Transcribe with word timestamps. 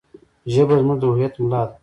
ژبه 0.53 0.73
زموږ 0.81 0.97
د 0.99 1.03
هویت 1.09 1.33
ملا 1.41 1.61
ده. 1.67 1.75